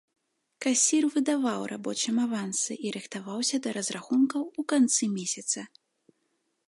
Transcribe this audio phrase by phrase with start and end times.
[0.65, 5.59] Касір выдаваў рабочым авансы і рыхтаваўся да разрахункаў у канцы месяца.